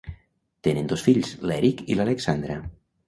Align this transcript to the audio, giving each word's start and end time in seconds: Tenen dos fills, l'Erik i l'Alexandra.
Tenen 0.67 0.89
dos 0.93 1.03
fills, 1.07 1.33
l'Erik 1.51 1.85
i 1.95 1.99
l'Alexandra. 2.01 2.57